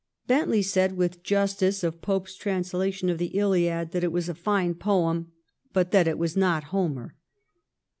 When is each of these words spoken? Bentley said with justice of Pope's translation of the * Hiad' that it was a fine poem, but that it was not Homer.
Bentley 0.25 0.63
said 0.63 0.97
with 0.97 1.21
justice 1.21 1.83
of 1.83 2.01
Pope's 2.01 2.35
translation 2.35 3.07
of 3.07 3.19
the 3.19 3.29
* 3.29 3.33
Hiad' 3.35 3.91
that 3.91 4.03
it 4.03 4.11
was 4.11 4.27
a 4.29 4.33
fine 4.33 4.73
poem, 4.73 5.31
but 5.73 5.91
that 5.91 6.07
it 6.07 6.17
was 6.17 6.35
not 6.35 6.63
Homer. 6.73 7.13